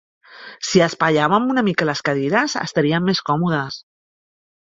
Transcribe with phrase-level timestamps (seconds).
[0.69, 3.77] Si espaiàvem una mica les cadires, estaríem més còmodes.